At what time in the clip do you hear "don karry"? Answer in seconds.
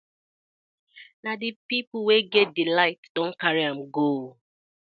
3.15-3.63